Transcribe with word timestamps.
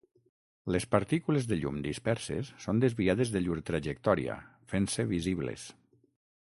Les 0.75 0.85
partícules 0.93 1.49
de 1.51 1.57
llum 1.59 1.77
disperses 1.83 2.49
són 2.65 2.81
desviades 2.85 3.35
de 3.37 3.43
llur 3.45 3.59
trajectòria, 3.69 4.39
fent-se 4.75 5.07
visibles. 5.17 5.69